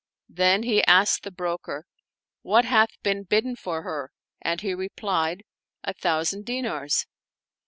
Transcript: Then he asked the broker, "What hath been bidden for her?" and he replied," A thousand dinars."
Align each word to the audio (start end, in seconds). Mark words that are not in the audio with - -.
Then 0.29 0.63
he 0.63 0.83
asked 0.85 1.21
the 1.21 1.29
broker, 1.29 1.85
"What 2.41 2.65
hath 2.65 2.89
been 3.03 3.21
bidden 3.21 3.55
for 3.55 3.83
her?" 3.83 4.09
and 4.41 4.59
he 4.59 4.73
replied," 4.73 5.43
A 5.83 5.93
thousand 5.93 6.43
dinars." 6.43 7.05